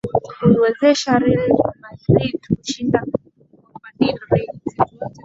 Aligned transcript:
kuiwezesha 0.35 1.11
Real 1.23 1.59
Madrid 1.83 2.41
kushinda 2.61 2.99
Copa 3.61 3.89
Del 3.97 4.19
rey 4.29 4.49